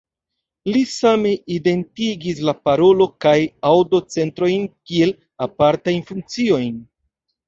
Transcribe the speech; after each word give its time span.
Li 0.75 0.79
same 0.91 1.33
identigis 1.55 2.39
la 2.47 2.55
parolo- 2.69 3.07
kaj 3.25 3.33
aŭdo-centrojn 3.73 4.65
kiel 4.71 5.13
apartajn 5.47 6.01
funkciojn. 6.09 6.81